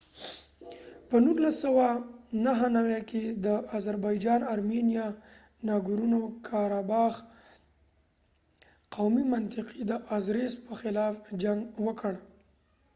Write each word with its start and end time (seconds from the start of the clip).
په 1.09 1.15
1994 1.25 3.01
کي 3.09 3.23
د 3.45 3.47
آزربایجان 3.77 4.41
ارمنیایی 4.53 5.17
ناګورنو 5.69 6.21
کاراباخ 6.47 7.13
قومي 8.95 9.23
منطقې 9.33 9.81
د 9.85 9.91
آزریس 10.17 10.53
په 10.65 10.73
خلاف 10.81 11.13
جنګ 11.41 11.59
وکړ 11.85 12.13